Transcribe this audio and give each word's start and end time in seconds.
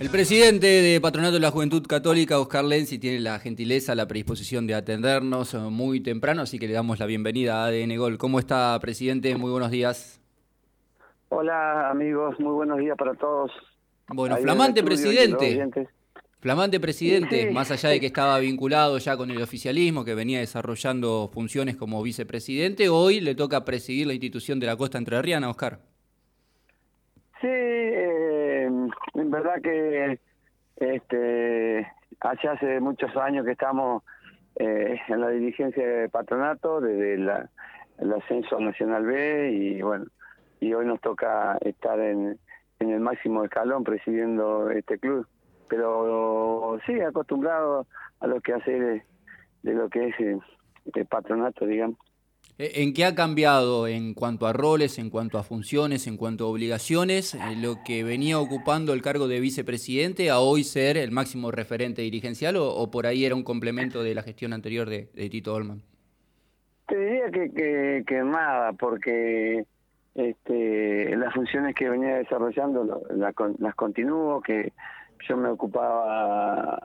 El 0.00 0.10
presidente 0.10 0.66
de 0.66 1.00
Patronato 1.00 1.34
de 1.34 1.40
la 1.40 1.50
Juventud 1.50 1.86
Católica, 1.86 2.40
Oscar 2.40 2.64
Lenzi, 2.64 2.98
tiene 2.98 3.20
la 3.20 3.38
gentileza, 3.38 3.94
la 3.94 4.08
predisposición 4.08 4.66
de 4.66 4.74
atendernos 4.74 5.54
muy 5.54 6.00
temprano, 6.00 6.42
así 6.42 6.58
que 6.58 6.66
le 6.66 6.74
damos 6.74 6.98
la 6.98 7.06
bienvenida 7.06 7.62
a 7.62 7.66
ADN 7.66 7.96
Gol. 7.96 8.18
¿Cómo 8.18 8.38
está, 8.38 8.78
presidente? 8.80 9.36
Muy 9.36 9.50
buenos 9.50 9.70
días. 9.70 10.20
Hola, 11.28 11.90
amigos, 11.90 12.38
muy 12.40 12.52
buenos 12.52 12.78
días 12.78 12.96
para 12.98 13.14
todos. 13.14 13.50
Bueno, 14.08 14.36
flamante 14.36 14.82
presidente. 14.82 15.88
Flamante 16.40 16.80
presidente, 16.80 17.52
más 17.52 17.70
allá 17.70 17.90
de 17.90 18.00
que 18.00 18.06
estaba 18.06 18.40
vinculado 18.40 18.98
ya 18.98 19.16
con 19.16 19.30
el 19.30 19.40
oficialismo, 19.40 20.04
que 20.04 20.16
venía 20.16 20.40
desarrollando 20.40 21.30
funciones 21.32 21.76
como 21.76 22.02
vicepresidente, 22.02 22.88
hoy 22.88 23.20
le 23.20 23.36
toca 23.36 23.64
presidir 23.64 24.08
la 24.08 24.12
institución 24.12 24.58
de 24.58 24.66
la 24.66 24.76
costa 24.76 24.98
entrerriana, 24.98 25.48
Oscar. 25.48 25.78
Sí, 27.40 27.46
eh, 27.46 28.21
en 29.14 29.30
verdad 29.30 29.60
que 29.62 30.18
este, 30.76 31.92
hace 32.20 32.80
muchos 32.80 33.16
años 33.16 33.44
que 33.44 33.52
estamos 33.52 34.02
eh, 34.56 35.00
en 35.08 35.20
la 35.20 35.28
dirigencia 35.28 35.86
de 35.86 36.08
patronato, 36.08 36.80
desde 36.80 37.14
el 37.14 38.12
ascenso 38.12 38.58
Nacional 38.60 39.04
B, 39.04 39.52
y 39.52 39.82
bueno, 39.82 40.06
y 40.60 40.72
hoy 40.74 40.86
nos 40.86 41.00
toca 41.00 41.58
estar 41.60 41.98
en, 41.98 42.38
el 42.78 43.00
máximo 43.00 43.44
escalón 43.44 43.84
presidiendo 43.84 44.70
este 44.70 44.98
club. 44.98 45.26
Pero 45.68 46.78
sí, 46.86 47.00
acostumbrado 47.00 47.86
a 48.20 48.26
lo 48.26 48.40
que 48.40 48.52
hace 48.54 49.02
de, 49.62 49.72
lo 49.72 49.88
que 49.88 50.08
es 50.08 50.20
eh, 50.20 50.38
el 50.94 51.06
patronato, 51.06 51.66
digamos. 51.66 51.98
Eh, 52.62 52.82
¿En 52.84 52.94
qué 52.94 53.04
ha 53.04 53.16
cambiado 53.16 53.88
en 53.88 54.14
cuanto 54.14 54.46
a 54.46 54.52
roles, 54.52 55.00
en 55.00 55.10
cuanto 55.10 55.36
a 55.36 55.42
funciones, 55.42 56.06
en 56.06 56.16
cuanto 56.16 56.44
a 56.44 56.48
obligaciones, 56.48 57.34
eh, 57.34 57.38
lo 57.60 57.82
que 57.84 58.04
venía 58.04 58.38
ocupando 58.38 58.92
el 58.92 59.02
cargo 59.02 59.26
de 59.26 59.40
vicepresidente 59.40 60.30
a 60.30 60.38
hoy 60.38 60.62
ser 60.62 60.96
el 60.96 61.10
máximo 61.10 61.50
referente 61.50 62.02
dirigencial 62.02 62.54
o, 62.56 62.88
por 62.88 63.06
ahí 63.06 63.24
era 63.24 63.34
un 63.34 63.42
complemento 63.42 64.04
de 64.04 64.14
la 64.14 64.22
gestión 64.22 64.52
anterior 64.52 64.88
de, 64.88 65.08
Tito 65.28 65.52
Olman? 65.54 65.82
Te 66.86 66.96
diría 66.96 67.30
que, 67.32 68.04
que, 68.06 68.22
nada, 68.22 68.72
porque 68.74 69.64
este, 70.14 71.16
las 71.16 71.34
funciones 71.34 71.74
que 71.74 71.90
venía 71.90 72.14
desarrollando 72.18 73.02
las 73.58 73.74
continúo, 73.74 74.40
que 74.40 74.72
yo 75.28 75.36
me 75.36 75.48
ocupaba 75.48 76.78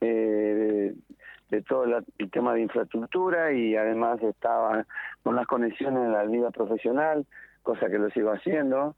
eh, 0.00 0.94
de 1.54 1.62
todo 1.62 1.84
el 1.84 2.30
tema 2.30 2.54
de 2.54 2.62
infraestructura 2.62 3.52
y 3.52 3.76
además 3.76 4.20
estaba 4.22 4.84
con 5.22 5.36
las 5.36 5.46
conexiones 5.46 6.04
en 6.04 6.12
la 6.12 6.24
vida 6.24 6.50
profesional, 6.50 7.26
cosa 7.62 7.88
que 7.88 7.98
lo 7.98 8.10
sigo 8.10 8.30
haciendo. 8.30 8.94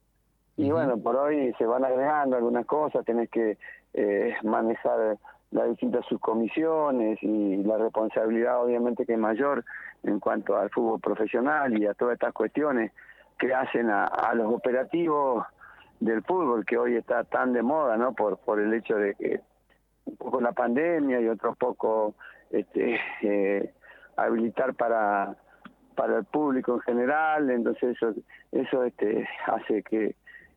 Y 0.57 0.71
bueno, 0.71 0.97
por 0.99 1.17
hoy 1.17 1.53
se 1.59 1.67
van 1.67 1.85
agregando 1.85 2.37
algunas 2.37 2.65
cosas, 2.65 3.05
tenés 3.05 3.29
que 3.31 3.59
eh, 3.93 4.35
manejar 4.43 5.19
las 5.51 5.69
distintas 5.69 6.05
subcomisiones 6.07 7.23
y 7.23 7.63
la 7.63 7.77
responsabilidad 7.77 8.63
obviamente 8.63 9.05
que 9.05 9.13
es 9.13 9.19
mayor 9.19 9.65
en 10.03 10.19
cuanto 10.19 10.57
al 10.57 10.71
fútbol 10.71 11.01
profesional 11.01 11.79
y 11.79 11.87
a 11.87 11.95
todas 11.95 12.15
estas 12.15 12.33
cuestiones 12.33 12.93
que 13.39 13.55
hacen 13.55 13.91
a, 13.91 14.07
a 14.07 14.35
los 14.35 14.53
operativos 14.53 15.45
del 16.01 16.23
fútbol 16.23 16.65
que 16.65 16.79
hoy 16.79 16.97
está 16.97 17.25
tan 17.25 17.53
de 17.53 17.63
moda, 17.63 17.97
¿no? 17.97 18.15
Por, 18.15 18.39
por 18.39 18.61
el 18.61 18.73
hecho 18.73 18.97
de 18.97 19.15
que 19.15 19.41
un 20.07 20.17
poco 20.17 20.41
la 20.41 20.53
pandemia 20.53 21.21
y 21.21 21.29
otro 21.29 21.55
poco 21.55 22.15
este, 22.51 23.01
eh, 23.23 23.73
habilitar 24.17 24.75
para 24.75 25.37
para 25.97 26.19
el 26.19 26.25
público 26.25 26.75
en 26.75 26.81
general, 26.81 27.51
entonces 27.51 27.97
eso 27.97 28.15
eso 28.53 28.85
este 28.85 29.27
hace 29.47 29.83
que 29.83 30.15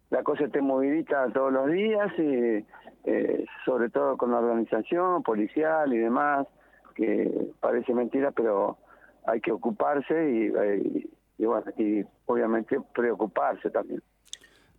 la 0.09 0.23
cosa 0.23 0.45
esté 0.45 0.61
movidita 0.61 1.29
todos 1.33 1.53
los 1.53 1.71
días, 1.71 2.11
y, 2.17 2.65
eh, 3.05 3.45
sobre 3.63 3.89
todo 3.89 4.17
con 4.17 4.31
la 4.31 4.39
organización 4.39 5.23
policial 5.23 5.93
y 5.93 5.99
demás, 5.99 6.47
que 6.95 7.51
parece 7.59 7.93
mentira, 7.93 8.31
pero 8.31 8.77
hay 9.25 9.39
que 9.39 9.51
ocuparse 9.51 10.31
y, 10.31 11.07
y 11.37 11.45
bueno, 11.45 11.71
y 11.77 12.03
obviamente 12.25 12.77
preocuparse 12.93 13.69
también. 13.69 14.01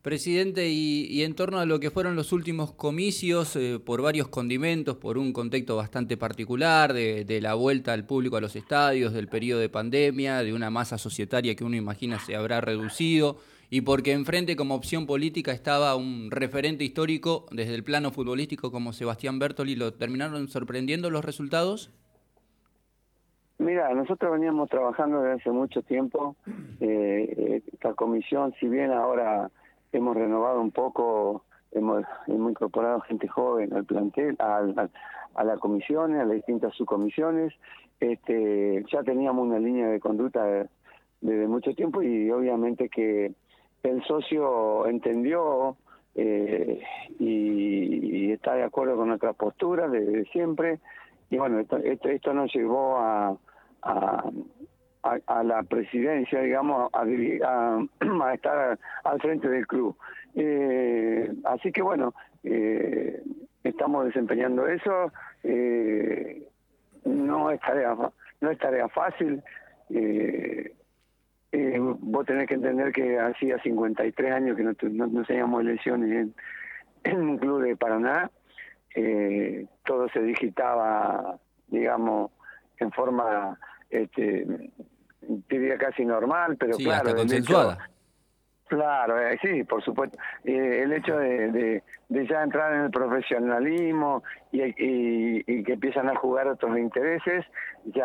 Presidente, 0.03 0.71
y, 0.71 1.23
en 1.23 1.35
torno 1.35 1.59
a 1.59 1.67
lo 1.67 1.79
que 1.79 1.91
fueron 1.91 2.17
los 2.17 2.33
últimos 2.33 2.73
comicios, 2.73 3.55
eh, 3.57 3.79
por 3.85 4.01
varios 4.01 4.29
condimentos, 4.29 4.97
por 4.97 5.19
un 5.19 5.35
contexto 5.35 5.77
bastante 5.77 6.17
particular, 6.17 6.95
de, 6.95 7.41
la 7.43 7.53
vuelta 7.53 7.93
al 7.93 8.07
público 8.07 8.39
a 8.39 8.41
los 8.41 8.57
estadios, 8.57 9.13
del 9.13 9.29
periodo 9.29 9.61
de 9.61 9.69
pandemia, 9.69 10.43
de 10.43 10.55
una 10.55 10.71
masa 10.71 10.97
societaria 10.97 11.55
que 11.55 11.65
uno 11.65 11.77
imagina 11.77 12.19
se 12.19 12.35
habrá 12.35 12.63
reducido, 12.63 13.37
y 13.69 13.83
porque 13.83 14.13
enfrente 14.13 14.57
como 14.57 14.75
opción 14.75 15.05
política 15.07 15.53
estaba 15.53 15.95
un 15.97 16.31
referente 16.31 16.83
histórico 16.83 17.45
desde 17.51 17.75
el 17.75 17.85
plano 17.85 18.11
futbolístico 18.11 18.73
como 18.73 18.95
Sebastián 18.95 19.39
Bertoli, 19.39 19.77
¿lo 19.77 19.93
terminaron 19.93 20.49
sorprendiendo 20.49 21.11
los 21.11 21.27
resultados? 21.27 21.91
Mira, 23.59 23.93
nosotros 23.93 24.33
veníamos 24.33 24.71
trabajando 24.71 25.21
desde 25.21 25.43
hace 25.43 25.51
mucho 25.51 25.83
tiempo. 25.83 26.35
Eh, 26.81 27.35
eh, 27.37 27.63
esta 27.71 27.93
comisión, 27.93 28.55
si 28.59 28.67
bien 28.67 28.91
ahora 28.91 29.51
hemos 29.93 30.17
renovado 30.17 30.61
un 30.61 30.71
poco, 30.71 31.45
hemos, 31.73 32.05
hemos 32.27 32.51
incorporado 32.51 33.01
gente 33.01 33.29
joven 33.29 33.73
al 33.75 33.85
plantel, 33.85 34.37
a 34.39 35.45
la 35.45 35.57
comisión, 35.59 36.15
a 36.15 36.25
las 36.25 36.37
distintas 36.37 36.75
subcomisiones. 36.75 37.53
Este, 38.01 38.85
ya 38.91 39.03
teníamos 39.03 39.47
una 39.47 39.59
línea 39.59 39.89
de 39.89 40.01
conducta 40.01 40.69
desde 41.21 41.47
mucho 41.47 41.75
tiempo 41.75 42.03
y 42.03 42.31
obviamente 42.31 42.89
que 42.89 43.33
el 43.83 44.03
socio 44.05 44.87
entendió 44.87 45.77
eh, 46.15 46.83
y, 47.19 48.33
está 48.33 48.55
de 48.55 48.63
acuerdo 48.63 48.97
con 48.97 49.09
nuestra 49.09 49.33
postura 49.33 49.89
desde 49.89 50.25
siempre. 50.27 50.81
Y 51.31 51.39
bueno, 51.39 51.61
esto, 51.61 51.77
esto, 51.79 52.35
nos 52.35 52.53
llevó 52.55 52.97
a, 52.97 53.37
a, 53.83 54.31
la 55.45 55.63
presidencia, 55.63 56.41
digamos, 56.41 56.91
a, 56.93 57.03
a, 58.23 58.35
estar 58.35 58.79
al 59.05 59.21
frente 59.21 59.49
del 59.49 59.67
club. 59.67 59.97
Eh, 60.35 61.33
así 61.45 61.73
que 61.73 61.83
bueno, 61.83 62.15
eh, 62.45 63.23
estamos 63.65 64.07
desempeñando 64.07 64.67
eso. 64.67 65.13
Eh, 65.43 66.47
no 67.05 67.51
es 67.51 67.61
tarea, 67.61 67.97
no 68.41 68.51
es 68.51 68.59
tarea 68.59 68.89
fácil. 68.89 69.43
vos 72.03 72.27
tenés 72.27 72.47
que 72.47 72.55
entender 72.55 72.93
que 72.93 73.19
hacía 73.19 73.59
53 73.63 74.33
años 74.33 74.57
que 74.57 74.63
no, 74.63 74.73
no, 75.07 75.25
teníamos 75.25 75.63
elecciones 75.63 76.11
en, 76.11 76.35
en, 77.05 77.21
un 77.21 77.39
club 77.39 77.63
de 77.63 77.77
Paraná. 77.77 78.31
todo 79.85 80.09
se 80.11 80.21
digitaba, 80.21 81.39
digamos, 81.69 82.31
en 82.79 82.91
forma 82.93 83.59
este, 83.91 84.47
diría 85.49 85.77
casi 85.79 86.05
normal, 86.05 86.57
pero 86.59 86.77
claro, 86.77 87.15
consensuada. 87.15 87.91
claro, 88.69 89.21
eh, 89.21 89.39
sí, 89.43 89.65
por 89.65 89.83
supuesto. 89.83 90.17
Eh, 90.45 90.83
el 90.85 90.93
hecho 90.93 91.19
de, 91.19 91.83
de, 92.09 92.27
ya 92.27 92.43
entrar 92.43 92.73
en 92.75 92.83
el 92.83 92.91
profesionalismo 92.91 94.23
y, 94.53 94.63
y, 94.63 95.65
que 95.65 95.73
empiezan 95.73 96.09
a 96.09 96.17
jugar 96.17 96.49
otros 96.49 96.79
intereses, 96.79 97.45
ya 97.85 98.05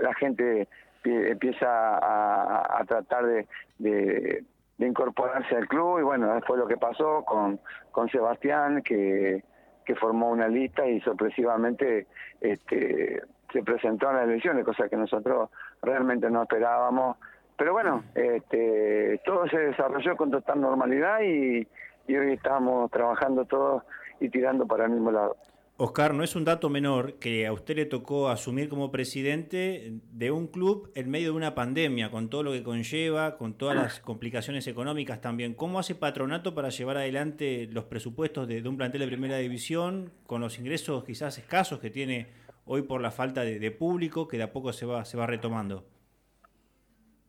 la 0.00 0.14
gente 0.18 0.68
empieza 1.04 1.98
a, 1.98 2.80
a 2.80 2.84
tratar 2.84 3.26
de, 3.26 3.46
de, 3.78 4.44
incorporarse 4.78 5.56
al 5.56 5.68
club 5.68 6.00
y 6.00 6.02
bueno, 6.02 6.40
fue 6.46 6.58
lo 6.58 6.66
que 6.66 6.76
pasó 6.76 7.24
con, 7.24 7.60
con 7.90 8.08
Sebastián, 8.10 8.82
que, 8.82 9.42
que 9.84 9.94
formó 9.94 10.30
una 10.30 10.48
lista 10.48 10.86
y 10.86 11.00
sorpresivamente 11.00 12.06
este 12.40 13.22
se 13.54 13.62
presentó 13.62 14.10
en 14.10 14.16
las 14.16 14.24
elecciones, 14.24 14.64
cosa 14.64 14.88
que 14.88 14.96
nosotros 14.96 15.48
realmente 15.80 16.28
no 16.28 16.42
esperábamos. 16.42 17.16
Pero 17.56 17.72
bueno, 17.72 18.02
este, 18.14 19.20
todo 19.24 19.48
se 19.48 19.58
desarrolló 19.58 20.16
con 20.16 20.30
total 20.32 20.60
normalidad 20.60 21.20
y, 21.20 21.66
hoy 22.08 22.32
estamos 22.32 22.90
trabajando 22.90 23.44
todos 23.44 23.84
y 24.20 24.28
tirando 24.28 24.66
para 24.66 24.86
el 24.86 24.90
mismo 24.90 25.12
lado. 25.12 25.36
Oscar, 25.76 26.14
no 26.14 26.22
es 26.22 26.36
un 26.36 26.44
dato 26.44 26.68
menor 26.68 27.14
que 27.14 27.46
a 27.46 27.52
usted 27.52 27.76
le 27.76 27.86
tocó 27.86 28.28
asumir 28.28 28.68
como 28.68 28.92
presidente 28.92 29.92
de 30.12 30.30
un 30.30 30.46
club 30.46 30.90
en 30.94 31.10
medio 31.10 31.30
de 31.30 31.36
una 31.36 31.54
pandemia, 31.54 32.10
con 32.10 32.28
todo 32.28 32.44
lo 32.44 32.52
que 32.52 32.62
conlleva, 32.62 33.36
con 33.36 33.54
todas 33.54 33.76
las 33.76 34.00
complicaciones 34.00 34.66
económicas 34.68 35.20
también. 35.20 35.54
¿Cómo 35.54 35.80
hace 35.80 35.96
Patronato 35.96 36.54
para 36.54 36.68
llevar 36.68 36.96
adelante 36.96 37.68
los 37.72 37.84
presupuestos 37.84 38.46
de, 38.46 38.62
de 38.62 38.68
un 38.68 38.76
plantel 38.76 39.00
de 39.00 39.06
primera 39.08 39.36
división, 39.38 40.12
con 40.26 40.40
los 40.40 40.58
ingresos 40.60 41.04
quizás 41.04 41.38
escasos 41.38 41.80
que 41.80 41.90
tiene 41.90 42.43
hoy 42.66 42.82
por 42.82 43.00
la 43.00 43.10
falta 43.10 43.42
de, 43.42 43.70
público 43.70 44.28
que 44.28 44.36
de 44.36 44.44
a 44.44 44.52
poco 44.52 44.72
se 44.72 44.86
va, 44.86 45.04
se 45.04 45.16
va 45.16 45.26
retomando? 45.26 45.84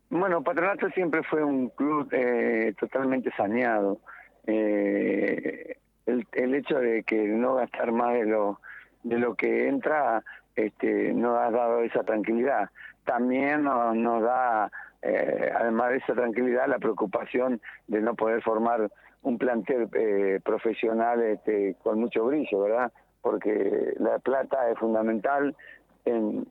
Bueno, 0.09 0.43
Patronato 0.43 0.89
siempre 0.89 1.23
fue 1.23 1.43
un 1.43 1.69
club 1.69 2.07
eh, 2.11 2.73
totalmente 2.79 3.31
saneado. 3.35 3.99
Eh, 4.47 5.77
el, 6.05 6.27
el, 6.33 6.55
hecho 6.55 6.77
de 6.77 7.03
que 7.03 7.27
no 7.27 7.55
gastar 7.55 7.91
más 7.91 8.13
de 8.13 8.25
lo 8.25 8.59
de 9.05 9.19
lo 9.19 9.35
que 9.35 9.67
entra 9.67 10.23
este, 10.55 11.13
nos 11.13 11.37
ha 11.39 11.51
dado 11.51 11.81
esa 11.81 12.03
tranquilidad. 12.03 12.69
También 13.05 13.63
nos, 13.63 13.95
nos 13.95 14.21
da, 14.23 14.71
eh, 15.01 15.51
además 15.55 15.91
de 15.91 15.97
esa 15.97 16.13
tranquilidad, 16.13 16.67
la 16.67 16.79
preocupación 16.79 17.61
de 17.87 18.01
no 18.01 18.15
poder 18.15 18.41
formar 18.41 18.89
un 19.21 19.37
plantel 19.37 19.87
eh, 19.93 20.39
profesional 20.43 21.21
este, 21.21 21.75
con 21.83 21.99
mucho 21.99 22.25
brillo, 22.25 22.61
¿verdad? 22.61 22.91
Porque 23.25 23.95
la 23.97 24.19
plata 24.19 24.69
es 24.69 24.77
fundamental 24.77 25.55
en, 26.05 26.45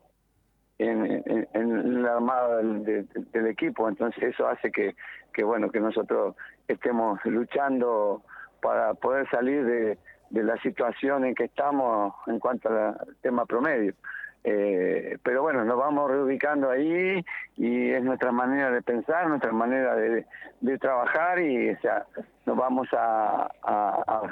en, 0.78 1.46
en, 1.52 2.04
armada 2.04 2.56
del, 2.56 3.06
del, 3.32 3.46
equipo, 3.46 3.88
entonces 3.88 4.20
eso 4.24 4.48
hace 4.48 4.72
que, 4.72 4.96
que, 5.32 5.44
bueno, 5.44 5.70
que 5.70 5.78
nosotros 5.78 6.34
estemos 6.66 7.24
luchando 7.26 8.22
para 8.60 8.94
poder 8.94 9.30
salir 9.30 9.64
de, 9.64 9.98
de 10.30 10.42
la 10.42 10.56
situación 10.62 11.24
en 11.24 11.36
que 11.36 11.44
estamos 11.44 12.12
en 12.26 12.40
cuanto 12.40 12.68
al 12.68 12.96
tema 13.22 13.46
promedio. 13.46 13.94
Eh, 14.42 15.16
pero 15.22 15.42
bueno, 15.42 15.64
nos 15.64 15.78
vamos 15.78 16.10
reubicando 16.10 16.70
ahí 16.70 17.24
y 17.56 17.90
es 17.90 18.02
nuestra 18.02 18.32
manera 18.32 18.72
de 18.72 18.82
pensar, 18.82 19.28
nuestra 19.28 19.52
manera 19.52 19.94
de, 19.94 20.26
de 20.60 20.78
trabajar 20.78 21.38
y 21.38 21.70
o 21.70 21.78
sea, 21.78 22.04
no 22.46 22.56
vamos 22.56 22.88
a, 22.92 23.48
a, 23.62 24.22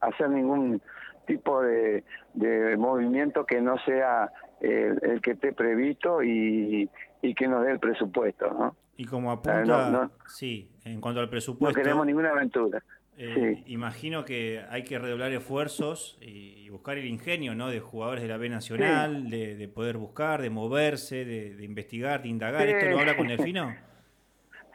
hacer 0.00 0.30
ningún 0.30 0.82
tipo 1.26 1.62
de, 1.62 2.04
de, 2.34 2.76
movimiento 2.76 3.44
que 3.44 3.60
no 3.60 3.78
sea 3.84 4.30
el, 4.60 5.20
que 5.20 5.32
esté 5.32 5.52
previsto 5.52 6.22
y, 6.22 6.88
y, 7.22 7.34
que 7.34 7.48
nos 7.48 7.64
dé 7.64 7.72
el 7.72 7.78
presupuesto. 7.78 8.50
¿no? 8.50 8.76
Y 8.96 9.04
como 9.04 9.30
apunta, 9.30 10.10
sí, 10.26 10.70
en 10.84 11.00
cuanto 11.00 11.20
al 11.20 11.28
presupuesto. 11.28 11.78
No 11.78 11.82
queremos 11.82 12.06
ninguna 12.06 12.30
aventura. 12.30 12.82
Eh, 13.18 13.62
imagino 13.66 14.26
que 14.26 14.62
hay 14.68 14.84
que 14.84 14.98
redoblar 14.98 15.32
esfuerzos 15.32 16.18
y, 16.20 16.68
buscar 16.68 16.98
el 16.98 17.06
ingenio 17.06 17.54
¿no? 17.54 17.68
de 17.68 17.80
jugadores 17.80 18.22
de 18.22 18.28
la 18.28 18.36
B 18.36 18.50
Nacional, 18.50 19.30
de, 19.30 19.70
poder 19.72 19.96
buscar, 19.96 20.42
de 20.42 20.50
moverse, 20.50 21.24
de, 21.24 21.64
investigar, 21.64 22.22
de 22.22 22.28
indagar. 22.28 22.68
¿Esto 22.68 22.90
lo 22.90 22.98
habla 22.98 23.16
con 23.16 23.28
Delfino? 23.28 23.74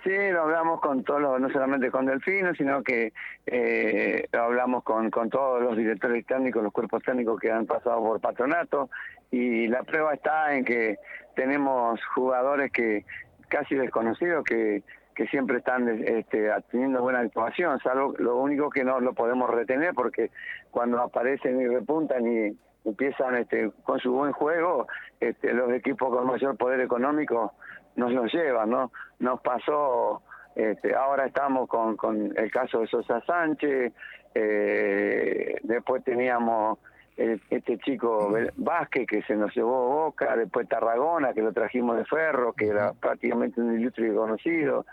Sí, 0.04 0.10
lo 0.32 0.42
hablamos 0.42 0.82
con 0.82 1.04
todos, 1.04 1.40
no 1.40 1.50
solamente 1.52 1.92
con 1.92 2.08
Delfino, 2.08 2.56
sino 2.56 2.82
que 2.82 3.14
eh, 3.46 4.28
lo 4.32 4.44
hablamos 4.44 4.84
con, 4.84 5.12
con 5.12 5.30
todos 5.30 5.62
los 5.62 5.78
directores 5.78 6.26
técnicos, 6.26 6.64
los 6.64 6.74
cuerpos 6.74 7.04
técnicos 7.04 7.40
que 7.40 7.52
han 7.52 7.68
pasado 7.68 8.02
por 8.02 8.20
patronato. 8.20 8.90
Y 9.30 9.68
la 9.68 9.84
prueba 9.84 10.14
está 10.14 10.56
en 10.56 10.66
que 10.66 10.98
tenemos 11.36 12.00
jugadores 12.16 12.72
que 12.72 13.06
casi 13.48 13.76
desconocidos 13.76 14.44
que 14.44 14.82
que 15.16 15.28
siempre 15.28 15.58
están 15.58 15.88
este, 15.90 16.50
teniendo 16.72 17.02
buena 17.02 17.20
actuación, 17.20 17.80
salvo 17.80 18.14
lo 18.18 18.38
único 18.38 18.70
que 18.70 18.84
no 18.84 19.00
lo 19.00 19.14
podemos 19.14 19.50
retener 19.50 19.94
porque 19.94 20.32
cuando 20.72 21.02
aparecen 21.02 21.60
y 21.60 21.68
repuntan 21.68 22.26
y 22.28 22.58
empiezan 22.86 23.36
este, 23.36 23.72
con 23.84 24.00
su 24.00 24.12
buen 24.14 24.32
juego, 24.32 24.88
este, 25.20 25.54
los 25.54 25.72
equipos 25.74 26.10
con 26.10 26.28
mayor 26.28 26.58
poder 26.58 26.80
económico 26.80 27.54
nos 27.96 28.12
los 28.12 28.32
llevan, 28.34 28.70
¿no? 28.70 28.92
Nos 29.20 29.42
pasó, 29.42 30.22
este, 30.56 30.96
ahora 30.96 31.26
estamos 31.26 31.68
con, 31.68 31.96
con 31.98 32.34
el 32.38 32.52
caso 32.52 32.80
de 32.80 32.88
Sosa 32.88 33.22
Sánchez, 33.22 33.94
eh, 34.34 35.56
después 35.64 36.04
teníamos 36.04 36.80
este 37.18 37.78
chico 37.80 38.34
Vázquez 38.56 39.06
que 39.06 39.22
se 39.24 39.36
nos 39.36 39.54
llevó 39.56 40.06
Boca, 40.06 40.36
después 40.36 40.68
Tarragona 40.68 41.34
que 41.34 41.42
lo 41.42 41.52
trajimos 41.52 41.98
de 41.98 42.06
Ferro, 42.06 42.54
que 42.54 42.68
era 42.68 42.94
prácticamente 42.94 43.62
un 43.62 43.80
ilustre 43.80 44.14
conocido, 44.14 44.86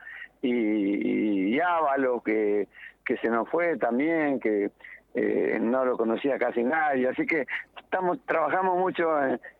y, 0.42 1.54
y 1.54 1.60
Ávalo 1.60 2.20
que, 2.20 2.68
que 3.04 3.16
se 3.18 3.28
nos 3.28 3.48
fue 3.48 3.78
también, 3.78 4.40
que 4.40 4.70
eh, 5.14 5.58
no 5.60 5.84
lo 5.84 5.96
conocía 5.96 6.38
casi 6.38 6.62
nadie, 6.62 7.08
así 7.08 7.24
que 7.24 7.46
estamos 7.82 8.18
trabajamos 8.26 8.76
mucho 8.76 9.08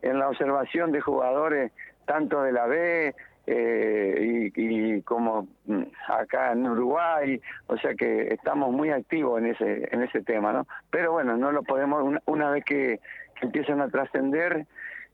en 0.02 0.18
la 0.18 0.28
observación 0.28 0.92
de 0.92 1.00
jugadores 1.00 1.72
tanto 2.04 2.42
de 2.42 2.52
la 2.52 2.66
B 2.66 3.14
eh, 3.50 4.50
y, 4.54 5.00
como 5.02 5.48
mm, 5.64 5.82
acá 6.08 6.52
en 6.52 6.66
Uruguay, 6.66 7.40
o 7.66 7.78
sea 7.78 7.94
que 7.94 8.34
estamos 8.34 8.70
muy 8.72 8.90
activos 8.90 9.40
en 9.40 9.46
ese 9.46 9.88
en 9.90 10.02
ese 10.02 10.22
tema, 10.22 10.52
¿no? 10.52 10.66
Pero 10.90 11.12
bueno, 11.12 11.34
no 11.38 11.50
lo 11.50 11.62
podemos 11.62 12.20
una, 12.26 12.50
vez 12.50 12.62
que, 12.66 13.00
empiezan 13.40 13.80
a 13.80 13.88
trascender, 13.88 14.66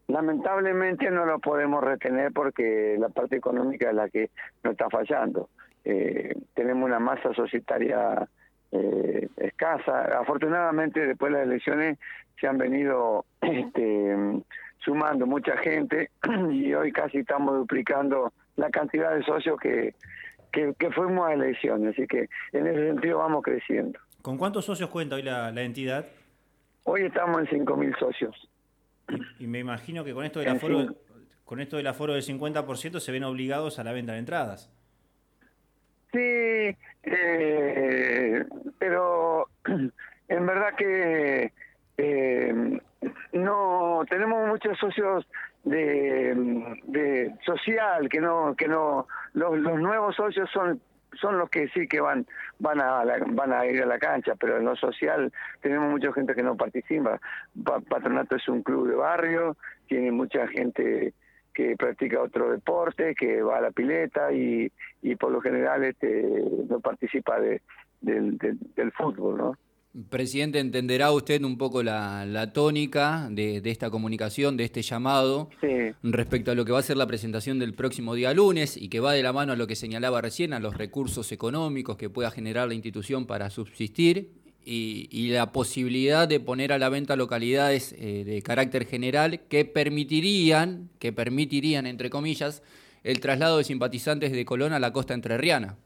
lamentablemente 0.08 1.10
no 1.12 1.26
lo 1.26 1.38
podemos 1.38 1.84
retener 1.84 2.32
porque 2.32 2.96
la 2.98 3.08
parte 3.08 3.36
económica 3.36 3.90
es 3.90 3.94
la 3.94 4.08
que 4.08 4.30
nos 4.64 4.72
está 4.72 4.90
fallando. 4.90 5.48
Eh, 5.84 6.34
tenemos 6.54 6.86
una 6.86 6.98
masa 6.98 7.32
societaria 7.34 8.26
eh, 8.72 9.28
escasa. 9.36 10.18
Afortunadamente, 10.18 11.06
después 11.06 11.30
de 11.30 11.38
las 11.38 11.46
elecciones 11.46 11.98
se 12.40 12.48
han 12.48 12.58
venido 12.58 13.26
este, 13.42 14.42
sumando 14.84 15.26
mucha 15.26 15.56
gente 15.58 16.10
y 16.50 16.74
hoy 16.74 16.92
casi 16.92 17.18
estamos 17.18 17.56
duplicando 17.56 18.32
la 18.56 18.70
cantidad 18.70 19.14
de 19.14 19.22
socios 19.24 19.58
que, 19.60 19.94
que, 20.52 20.90
fuimos 20.90 21.28
a 21.28 21.34
elecciones, 21.34 21.94
así 21.94 22.06
que 22.06 22.28
en 22.52 22.66
ese 22.66 22.88
sentido 22.88 23.18
vamos 23.18 23.42
creciendo. 23.42 23.98
¿Con 24.22 24.38
cuántos 24.38 24.64
socios 24.64 24.90
cuenta 24.90 25.16
hoy 25.16 25.22
la, 25.22 25.50
entidad? 25.62 26.06
Hoy 26.84 27.02
estamos 27.02 27.40
en 27.50 27.66
5.000 27.66 27.98
socios. 27.98 28.50
Y, 29.38 29.46
me 29.46 29.58
imagino 29.58 30.04
que 30.04 30.14
con 30.14 30.24
esto 30.24 30.40
del 30.40 30.48
aforo, 30.48 30.86
con 31.44 31.60
esto 31.60 31.76
del 31.76 31.86
aforo 31.86 32.14
del 32.14 32.22
50% 32.22 33.00
se 33.00 33.12
ven 33.12 33.24
obligados 33.24 33.78
a 33.78 33.84
la 33.84 33.92
venta 33.92 34.12
de 34.12 34.18
entradas. 34.18 34.70
Sí, 36.12 36.20
eh, 37.02 38.46
pero 38.78 39.48
en 40.28 40.46
verdad 40.46 40.74
que 40.76 41.52
eh, 41.96 42.80
no 43.34 44.02
tenemos 44.08 44.46
muchos 44.46 44.78
socios 44.78 45.26
de, 45.64 46.34
de 46.84 47.34
social 47.44 48.08
que 48.08 48.20
no 48.20 48.54
que 48.56 48.68
no 48.68 49.06
los, 49.32 49.58
los 49.58 49.80
nuevos 49.80 50.14
socios 50.16 50.48
son 50.52 50.80
son 51.20 51.38
los 51.38 51.50
que 51.50 51.68
sí 51.68 51.86
que 51.88 52.00
van 52.00 52.26
van 52.58 52.80
a 52.80 53.02
van 53.28 53.52
a 53.52 53.66
ir 53.66 53.82
a 53.82 53.86
la 53.86 53.98
cancha 53.98 54.34
pero 54.36 54.58
en 54.58 54.64
lo 54.64 54.76
social 54.76 55.32
tenemos 55.60 55.90
mucha 55.90 56.12
gente 56.12 56.34
que 56.34 56.42
no 56.42 56.56
participa. 56.56 57.20
Patronato 57.88 58.36
es 58.36 58.48
un 58.48 58.62
club 58.62 58.88
de 58.88 58.94
barrio 58.94 59.56
tiene 59.88 60.12
mucha 60.12 60.46
gente 60.48 61.12
que 61.52 61.76
practica 61.76 62.20
otro 62.20 62.50
deporte 62.50 63.14
que 63.14 63.42
va 63.42 63.58
a 63.58 63.60
la 63.60 63.70
pileta 63.70 64.32
y, 64.32 64.70
y 65.02 65.16
por 65.16 65.30
lo 65.30 65.40
general 65.40 65.84
este 65.84 66.24
no 66.68 66.80
participa 66.80 67.40
de, 67.40 67.62
del, 68.00 68.38
del 68.38 68.92
fútbol 68.92 69.36
no 69.36 69.56
Presidente, 70.10 70.58
entenderá 70.58 71.12
usted 71.12 71.40
un 71.44 71.56
poco 71.56 71.84
la, 71.84 72.50
tónica 72.52 73.28
de, 73.30 73.62
esta 73.64 73.90
comunicación, 73.90 74.56
de 74.56 74.64
este 74.64 74.82
llamado, 74.82 75.50
respecto 76.02 76.50
a 76.50 76.56
lo 76.56 76.64
que 76.64 76.72
va 76.72 76.80
a 76.80 76.82
ser 76.82 76.96
la 76.96 77.06
presentación 77.06 77.60
del 77.60 77.74
próximo 77.74 78.16
día 78.16 78.34
lunes 78.34 78.76
y 78.76 78.88
que 78.88 78.98
va 78.98 79.12
de 79.12 79.22
la 79.22 79.32
mano 79.32 79.52
a 79.52 79.56
lo 79.56 79.68
que 79.68 79.76
señalaba 79.76 80.20
recién, 80.20 80.52
a 80.52 80.58
los 80.58 80.76
recursos 80.76 81.30
económicos 81.30 81.96
que 81.96 82.10
pueda 82.10 82.32
generar 82.32 82.66
la 82.66 82.74
institución 82.74 83.24
para 83.26 83.50
subsistir 83.50 84.32
y, 84.64 85.30
la 85.32 85.52
posibilidad 85.52 86.26
de 86.26 86.40
poner 86.40 86.72
a 86.72 86.78
la 86.78 86.88
venta 86.88 87.14
localidades 87.14 87.94
eh, 87.96 88.24
de 88.24 88.42
carácter 88.42 88.86
general 88.86 89.40
que 89.48 89.64
permitirían, 89.64 90.88
que 90.98 91.12
permitirían, 91.12 91.86
entre 91.86 92.10
comillas, 92.10 92.64
el 93.04 93.20
traslado 93.20 93.58
de 93.58 93.64
simpatizantes 93.64 94.32
de 94.32 94.44
Colón 94.44 94.72
a 94.72 94.80
la 94.80 94.92
costa 94.92 95.14
entrerriana. 95.14 95.76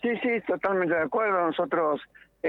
Sí, 0.00 0.10
sí, 0.22 0.28
totalmente 0.46 0.94
de 0.94 1.02
acuerdo. 1.02 1.46
Nosotros 1.46 2.00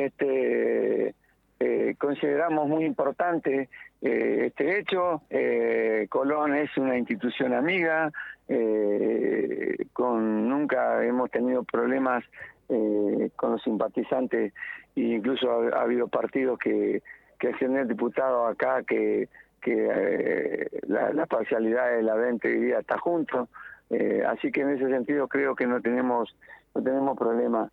este, 0.06 1.16
eh, 1.60 1.96
consideramos 1.98 2.68
muy 2.68 2.86
importante 2.86 3.70
eh, 4.02 4.44
este 4.48 4.80
hecho. 4.80 5.24
Eh, 5.30 6.06
Colón 6.10 6.56
es 6.56 6.76
una 6.78 6.98
institución 6.98 7.54
amiga, 7.54 8.12
con 9.94 10.48
nunca 10.48 11.04
hemos 11.04 11.30
tenido 11.32 11.64
problemas 11.64 12.24
con 12.68 13.52
los 13.52 13.62
simpatizantes, 13.64 14.54
e 14.96 15.02
incluso 15.02 15.50
ha, 15.74 15.82
habido 15.82 16.08
partidos 16.08 16.58
que, 16.60 17.02
que 17.40 17.50
el 17.50 17.56
diputado 17.88 18.46
acá 18.46 18.84
que, 18.84 19.28
que 19.62 20.70
la, 20.88 21.26
parcialidad 21.26 21.92
de 21.92 22.04
la 22.04 22.16
día 22.58 22.80
está 22.80 22.98
junto. 23.00 23.50
así 24.28 24.52
que 24.52 24.62
en 24.62 24.70
ese 24.70 24.88
sentido 24.90 25.28
creo 25.28 25.56
que 25.56 25.66
no 25.66 25.82
tenemos 25.82 26.34
no 26.74 26.82
tenemos 26.82 27.18
problemas 27.18 27.70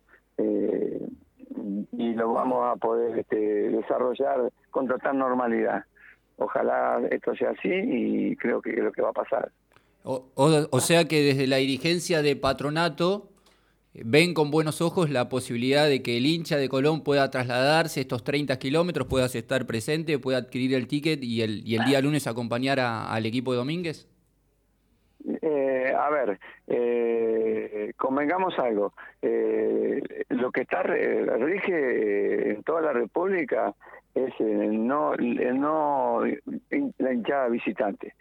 y 1.91 2.13
lo 2.13 2.33
vamos 2.33 2.65
a 2.71 2.75
poder 2.75 3.19
este, 3.19 3.35
desarrollar 3.35 4.51
con 4.71 4.87
total 4.87 5.17
normalidad. 5.17 5.83
Ojalá 6.37 7.01
esto 7.11 7.35
sea 7.35 7.51
así 7.51 7.69
y 7.71 8.35
creo 8.35 8.61
que 8.61 8.71
es 8.71 8.79
lo 8.79 8.91
que 8.91 9.01
va 9.01 9.09
a 9.09 9.13
pasar. 9.13 9.51
O, 10.03 10.25
o, 10.35 10.79
sea 10.81 11.07
que 11.07 11.23
desde 11.23 11.47
la 11.47 11.57
dirigencia 11.57 12.21
de 12.21 12.35
patronato 12.35 13.29
eh, 13.95 14.03
ven 14.05 14.35
con 14.35 14.51
buenos 14.51 14.79
ojos 14.81 15.09
la 15.09 15.29
posibilidad 15.29 15.87
de 15.87 16.03
que 16.03 16.17
el 16.17 16.27
hincha 16.27 16.57
de 16.57 16.69
Colón 16.69 17.01
pueda 17.01 17.31
trasladarse 17.31 18.01
estos 18.01 18.23
30 18.23 18.59
kilómetros, 18.59 19.07
pueda 19.07 19.25
estar 19.25 19.65
presente, 19.65 20.19
pueda 20.19 20.37
adquirir 20.37 20.75
el 20.75 20.87
ticket 20.87 21.23
y 21.23 21.41
el, 21.41 21.67
y 21.67 21.75
el 21.75 21.85
día 21.85 22.01
lunes 22.01 22.27
acompañar 22.27 22.79
al 22.79 23.25
equipo 23.25 23.53
de 23.53 23.57
Domínguez? 23.57 24.07
Eh, 25.47 25.93
a 25.95 26.09
ver, 26.09 26.39
eh, 26.65 27.93
convengamos 27.97 28.57
algo. 28.57 28.93
Eh, 29.21 30.01
lo 30.29 30.51
que 30.51 30.61
está 30.61 30.81
rige 30.81 32.49
en 32.49 32.63
toda 32.63 32.81
la 32.81 32.93
República 32.93 33.75
es 34.15 34.33
no, 34.39 35.13
no 35.15 36.23
la 36.97 37.13
hinchada 37.13 37.49
visitante. 37.49 38.15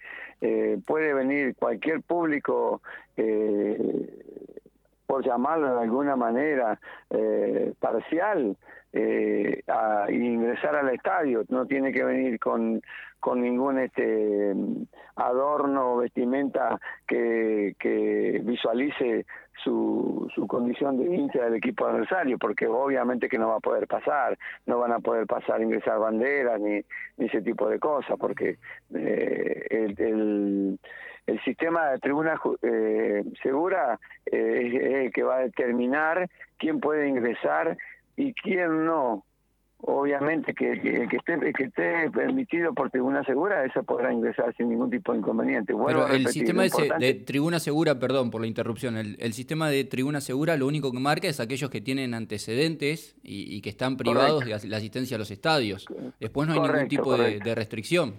puede 0.87 1.15
venir 1.15 1.57
cualquier 1.57 2.03
público 2.03 2.83
por 5.07 5.25
llamarlo 5.25 5.75
de 5.75 5.83
alguna 5.83 6.17
manera, 6.17 6.79
eh, 7.11 7.73
parcial, 7.79 8.57
eh, 8.93 9.63
a 9.67 10.07
ingresar 10.11 10.77
al 10.77 10.89
estadio. 10.91 11.45
No 11.49 11.67
tiene 11.67 11.93
que 11.93 12.05
venir 12.05 12.39
con, 12.39 12.81
con 13.21 13.41
ningún 13.41 13.79
este 13.79 14.55
adorno 15.17 15.95
o 15.95 15.97
vestimenta 15.99 16.79
que, 17.07 17.75
que 17.79 18.41
visualice 18.45 19.27
su, 19.63 20.29
su 20.35 20.47
condición 20.47 20.99
de 20.99 21.15
hincha 21.15 21.45
del 21.45 21.55
equipo 21.55 21.87
adversario, 21.87 22.39
porque 22.39 22.67
obviamente 22.67 23.29
que 23.29 23.39
no 23.39 23.49
va 23.49 23.57
a 23.57 23.61
poder 23.61 23.87
pasar, 23.87 24.39
no 24.67 24.79
van 24.79 24.93
a 24.93 25.01
poder 25.01 25.27
pasar 25.27 25.63
ingresar 25.63 25.99
banderas 25.99 26.61
ni, 26.61 26.85
ese 27.19 27.43
tipo 27.43 27.69
de 27.69 27.79
cosas, 27.79 28.17
porque 28.19 28.59
eh, 28.95 29.67
el, 29.71 30.79
el, 31.27 31.41
sistema 31.45 31.91
de 31.91 31.99
tribuna 31.99 32.41
eh, 32.63 33.25
segura 33.43 33.99
eh, 34.27 34.71
es 34.73 35.05
el 35.07 35.13
que 35.13 35.23
va 35.23 35.37
a 35.37 35.41
determinar 35.41 36.29
quién 36.59 36.81
puede 36.81 37.09
ingresar 37.09 37.77
y 38.17 38.33
quién 38.35 38.85
no 38.85 39.25
obviamente 39.87 40.55
que, 40.55 40.81
que, 40.81 41.09
que, 41.09 41.17
esté, 41.17 41.53
que 41.53 41.65
esté 41.65 42.11
permitido 42.11 42.73
por 42.73 42.91
tribuna 42.91 43.23
segura, 43.25 43.65
eso 43.65 43.83
podrá 43.83 44.13
ingresar 44.13 44.55
sin 44.57 44.71
ningún 44.71 44.91
tipo 44.91 45.13
de 45.13 45.19
inconveniente. 45.19 45.75
Pero 45.87 46.09
el 46.09 46.27
sistema 46.29 46.63
de 46.63 47.15
tribuna 47.15 47.61
segura, 47.61 47.99
perdón 47.99 48.31
por 48.31 48.41
la 48.41 48.47
interrupción, 48.47 48.97
el, 48.97 49.17
el, 49.21 49.33
sistema 49.35 49.69
de 49.69 49.85
tribuna 49.85 50.21
segura 50.21 50.57
lo 50.57 50.67
único 50.67 50.91
que 50.91 51.01
marca 51.01 51.29
es 51.29 51.41
aquellos 51.41 51.71
que 51.71 51.81
tienen 51.81 52.15
antecedentes 52.15 53.17
y, 53.23 53.55
y 53.55 53.61
que 53.61 53.71
están 53.71 53.97
privados 53.97 54.45
de 54.45 54.69
la 54.69 54.77
asistencia 54.77 55.17
a 55.17 55.19
los 55.19 55.31
estadios. 55.31 55.87
Después 56.19 56.49
no 56.49 56.55
hay 56.55 56.61
ningún 56.61 56.89
tipo 56.89 57.17
de, 57.17 57.41
de 57.41 57.55
restricción. 57.55 58.15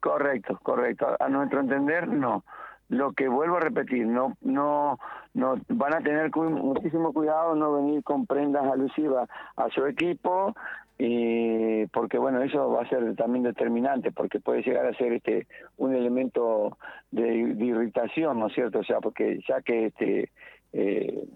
Correcto, 0.00 0.58
correcto. 0.62 1.14
A 1.18 1.28
nuestro 1.28 1.60
entender, 1.60 2.08
no 2.08 2.42
lo 2.90 3.12
que 3.12 3.28
vuelvo 3.28 3.56
a 3.56 3.60
repetir, 3.60 4.04
no, 4.04 4.36
no, 4.40 4.98
no 5.32 5.54
van 5.68 5.94
a 5.94 6.00
tener 6.00 6.30
muchísimo 6.34 7.12
cuidado 7.12 7.54
no 7.54 7.72
venir 7.74 8.02
con 8.02 8.26
prendas 8.26 8.64
alusivas 8.64 9.28
a 9.56 9.68
su 9.70 9.86
equipo, 9.86 10.54
y 10.98 11.86
porque 11.86 12.18
bueno, 12.18 12.42
eso 12.42 12.68
va 12.68 12.82
a 12.82 12.88
ser 12.88 13.14
también 13.14 13.44
determinante, 13.44 14.10
porque 14.10 14.40
puede 14.40 14.62
llegar 14.62 14.86
a 14.86 14.94
ser 14.94 15.12
este 15.12 15.46
un 15.76 15.94
elemento 15.94 16.76
de, 17.12 17.32
irritación, 17.58 18.40
¿no 18.40 18.48
es 18.48 18.54
cierto? 18.54 18.80
O 18.80 18.84
sea, 18.84 19.00
porque 19.00 19.38
ya 19.48 19.62
que 19.62 19.86
este 19.86 20.30
eh, 20.72 21.28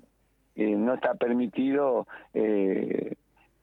eh, 0.57 0.77
no 0.77 0.95
está 0.95 1.15
permitido 1.15 2.09
eh, 2.35 3.15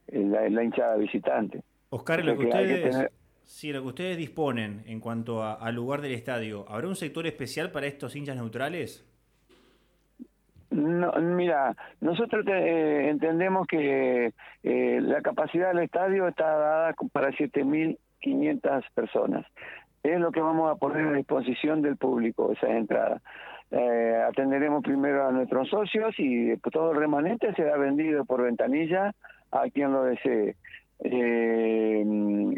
la, 0.07 0.49
la, 0.49 0.63
hinchada 0.63 0.95
visitante. 0.95 1.61
Oscar, 1.89 2.23
lo 2.23 2.37
que, 2.37 2.45
ustedes... 2.45 3.11
Sí, 3.43 3.71
lo 3.71 3.81
que 3.81 3.87
ustedes 3.87 4.17
disponen 4.17 4.83
en 4.85 4.99
cuanto 4.99 5.43
al 5.43 5.75
lugar 5.75 6.01
del 6.01 6.13
estadio, 6.13 6.65
¿habrá 6.69 6.87
un 6.87 6.95
sector 6.95 7.27
especial 7.27 7.71
para 7.71 7.87
estos 7.87 8.15
hinchas 8.15 8.35
neutrales? 8.35 9.05
No, 10.71 11.11
mira, 11.19 11.75
nosotros 11.99 12.45
eh, 12.47 13.09
entendemos 13.09 13.67
que 13.67 14.31
eh, 14.63 14.99
la 15.01 15.21
capacidad 15.21 15.67
del 15.73 15.83
estadio 15.83 16.29
está 16.29 16.45
dada 16.45 16.95
para 17.11 17.31
7.500 17.31 18.83
personas. 18.93 19.45
Es 20.01 20.17
lo 20.19 20.31
que 20.31 20.39
vamos 20.39 20.71
a 20.71 20.75
poner 20.75 21.07
a 21.07 21.11
disposición 21.11 21.81
del 21.81 21.97
público, 21.97 22.53
esa 22.53 22.69
entrada. 22.69 23.21
Eh, 23.69 24.23
atenderemos 24.27 24.81
primero 24.81 25.27
a 25.27 25.31
nuestros 25.31 25.69
socios 25.69 26.15
y 26.17 26.55
todo 26.57 26.91
el 26.91 26.97
remanente 26.97 27.53
será 27.53 27.77
vendido 27.77 28.23
por 28.23 28.41
ventanilla 28.41 29.13
a 29.51 29.69
quien 29.69 29.91
lo 29.91 30.03
desee. 30.03 30.55
Eh, 31.03 32.05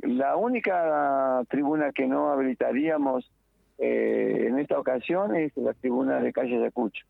la 0.04 0.36
única 0.36 1.44
tribuna 1.50 1.92
que 1.94 2.08
no 2.08 2.30
habilitaríamos 2.32 3.30
eh, 3.78 4.48
en 4.48 4.60
esta 4.60 4.78
ocasión 4.78 5.36
es 5.36 5.56
la 5.56 5.74
tribuna 5.74 6.20
de 6.20 6.34
calle 6.34 6.58
Ayacucho. 6.58 7.06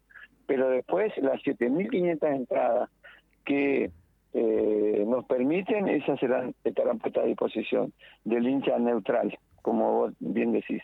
Pero 0.46 0.70
después 0.70 1.12
las 1.22 1.42
7.500 1.42 2.36
entradas 2.36 2.90
que 3.46 3.92
eh, 4.34 5.04
nos 5.08 5.26
permiten, 5.26 5.88
esas 5.88 6.20
serán, 6.20 6.54
estarán 6.64 7.00
puestas 7.00 7.24
a 7.24 7.28
disposición 7.28 7.94
del 8.24 8.48
hincha 8.48 8.78
neutral, 8.78 9.38
como 9.62 9.94
vos 9.94 10.14
bien 10.20 10.52
decís. 10.52 10.82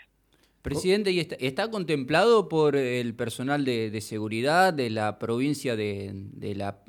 Presidente, 0.61 1.11
¿y 1.11 1.19
está, 1.19 1.71
contemplado 1.71 2.49
por 2.49 2.75
el 2.75 3.15
personal 3.15 3.63
de, 3.63 4.01
seguridad 4.01 4.73
de 4.73 4.89
la 4.89 5.17
provincia 5.17 5.77
de 5.77 6.53
la 6.55 6.79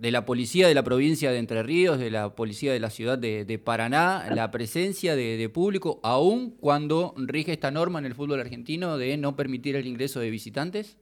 de 0.00 0.10
la 0.10 0.24
policía 0.24 0.66
de 0.66 0.74
la 0.74 0.82
provincia 0.82 1.30
de 1.30 1.38
Entre 1.38 1.62
Ríos, 1.62 1.98
de 1.98 2.10
la 2.10 2.30
policía 2.30 2.72
de 2.72 2.80
la 2.80 2.88
ciudad 2.88 3.18
de, 3.18 3.62
Paraná, 3.62 4.24
la 4.34 4.50
presencia 4.50 5.14
de, 5.14 5.50
público, 5.50 6.00
aún 6.02 6.56
cuando 6.58 7.12
rige 7.18 7.52
esta 7.52 7.70
norma 7.70 7.98
en 7.98 8.06
el 8.06 8.14
fútbol 8.14 8.40
argentino 8.40 8.96
de 8.96 9.18
no 9.18 9.36
permitir 9.36 9.76
el 9.76 9.86
ingreso 9.86 10.18
de 10.18 10.30
visitantes? 10.30 10.96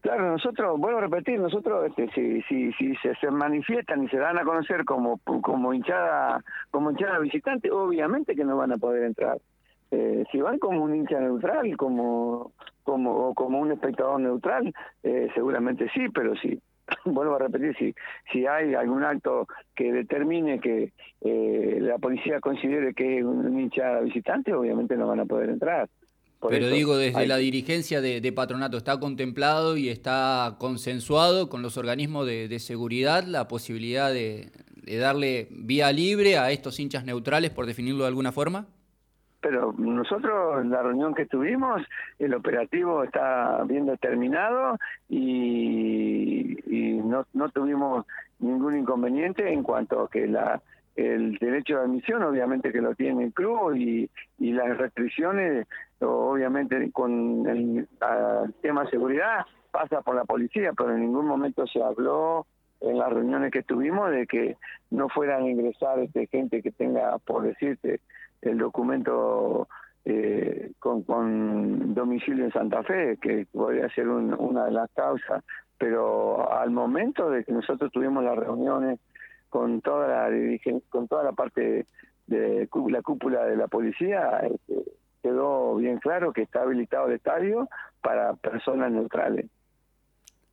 Claro, 0.00 0.32
nosotros, 0.32 0.78
vuelvo 0.80 0.98
a 0.98 1.02
repetir, 1.02 1.38
nosotros 1.38 1.86
este, 1.86 2.08
si, 2.14 2.42
si, 2.42 2.72
si 2.72 2.94
se, 2.96 3.30
manifiestan 3.30 4.02
y 4.02 4.08
se 4.08 4.16
dan 4.16 4.36
a 4.38 4.42
conocer 4.42 4.84
como, 4.84 5.18
como 5.18 5.72
hinchada 5.72 6.42
como 6.70 6.90
hinchada 6.90 7.20
visitante, 7.20 7.70
obviamente 7.70 8.34
que 8.34 8.44
no 8.44 8.56
van 8.56 8.72
a 8.72 8.76
poder 8.76 9.04
entrar. 9.04 9.38
Eh, 9.92 10.24
si 10.32 10.40
van 10.40 10.58
como 10.58 10.82
un 10.82 10.96
hincha 10.96 11.20
neutral, 11.20 11.76
como 11.76 12.52
como 12.82 13.34
como 13.34 13.60
un 13.60 13.70
espectador 13.70 14.20
neutral, 14.20 14.72
eh, 15.02 15.28
seguramente 15.34 15.88
sí, 15.94 16.08
pero 16.12 16.34
sí 16.36 16.60
vuelvo 17.04 17.36
a 17.36 17.38
repetir, 17.38 17.76
si, 17.78 17.94
si 18.32 18.46
hay 18.46 18.74
algún 18.74 19.04
acto 19.04 19.46
que 19.74 19.92
determine 19.92 20.60
que 20.60 20.92
eh, 21.20 21.78
la 21.80 21.98
policía 21.98 22.40
considere 22.40 22.94
que 22.94 23.18
es 23.18 23.24
un 23.24 23.58
hincha 23.58 24.00
visitante, 24.00 24.52
obviamente 24.52 24.96
no 24.96 25.08
van 25.08 25.20
a 25.20 25.26
poder 25.26 25.50
entrar. 25.50 25.88
Pero 26.48 26.68
digo, 26.70 26.96
desde 26.96 27.26
la 27.26 27.36
dirigencia 27.36 28.00
de, 28.00 28.32
patronato, 28.32 28.76
¿está 28.76 29.00
contemplado 29.00 29.76
y 29.76 29.88
está 29.88 30.56
consensuado 30.58 31.48
con 31.48 31.62
los 31.62 31.76
organismos 31.76 32.26
de, 32.26 32.58
seguridad 32.60 33.24
la 33.24 33.48
posibilidad 33.48 34.12
de, 34.12 34.50
darle 35.00 35.48
vía 35.50 35.90
libre 35.90 36.38
a 36.38 36.52
estos 36.52 36.78
hinchas 36.78 37.04
neutrales, 37.04 37.50
por 37.50 37.66
definirlo 37.66 38.04
de 38.04 38.08
alguna 38.08 38.30
forma? 38.30 38.68
Pero 39.40 39.74
nosotros 39.76 40.66
la 40.66 40.82
reunión 40.82 41.14
que 41.14 41.26
tuvimos 41.26 41.82
el 42.18 42.34
operativo 42.34 43.04
está 43.04 43.62
bien 43.64 43.86
determinado 43.86 44.76
y, 45.08 46.56
no, 47.04 47.26
no 47.32 47.48
tuvimos 47.50 48.04
ningún 48.40 48.78
inconveniente 48.78 49.50
en 49.50 49.62
cuanto 49.62 50.02
a 50.02 50.10
que 50.10 50.26
la 50.26 50.60
el 50.96 51.38
derecho 51.38 51.76
de 51.76 51.84
admisión 51.84 52.24
obviamente 52.24 52.72
que 52.72 52.80
lo 52.80 52.92
tiene 52.96 53.24
el 53.24 53.32
club 53.32 53.76
y, 53.76 54.10
y 54.38 54.52
las 54.52 54.76
restricciones 54.76 55.66
obviamente 56.00 56.90
con 56.90 57.46
el, 57.46 57.88
tema 58.62 58.84
de 58.84 58.90
seguridad 58.90 59.46
pasa 59.70 60.02
por 60.02 60.16
la 60.16 60.24
policía 60.24 60.72
pero 60.76 60.94
en 60.94 61.02
ningún 61.02 61.26
momento 61.26 61.66
se 61.68 61.80
habló 61.80 62.46
en 62.80 62.98
las 62.98 63.12
reuniones 63.12 63.52
que 63.52 63.62
tuvimos 63.62 64.10
de 64.10 64.26
que 64.26 64.56
no 64.90 65.08
fueran 65.08 65.44
a 65.44 65.50
ingresar 65.50 66.00
este, 66.00 66.26
gente 66.26 66.62
que 66.62 66.72
tenga 66.72 67.18
por 67.18 67.44
decirte 67.44 68.00
el 68.42 68.58
documento 68.58 69.68
eh, 70.04 70.72
con, 70.78 71.02
con, 71.02 71.94
domicilio 71.94 72.44
en 72.44 72.52
Santa 72.52 72.82
Fe, 72.82 73.18
que 73.20 73.46
podría 73.52 73.88
ser 73.90 74.08
una 74.08 74.64
de 74.66 74.70
las 74.72 74.90
causas, 74.92 75.44
pero 75.76 76.50
al 76.52 76.70
momento 76.70 77.30
de 77.30 77.44
que 77.44 77.52
nosotros 77.52 77.92
tuvimos 77.92 78.24
las 78.24 78.36
reuniones 78.36 78.98
con 79.48 79.80
toda 79.80 80.08
la 80.08 80.58
con 80.90 81.08
toda 81.08 81.24
la 81.24 81.32
parte 81.32 81.86
de, 82.26 82.68
la 82.88 83.02
cúpula 83.02 83.44
de 83.44 83.56
la 83.56 83.68
policía, 83.68 84.40
este, 84.40 84.92
quedó 85.22 85.76
bien 85.76 85.98
claro 85.98 86.32
que 86.32 86.42
está 86.42 86.62
habilitado 86.62 87.06
el 87.08 87.14
estadio 87.14 87.68
para 88.02 88.34
personas 88.34 88.92
neutrales. 88.92 89.46